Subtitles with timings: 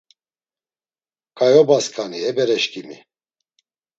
[1.37, 2.97] Ǩayobasǩani e bereşǩimi.